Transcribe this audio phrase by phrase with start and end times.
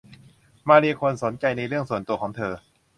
[0.67, 2.53] มาเรียควรสนใจเรื่องส่วนตัวของเธอ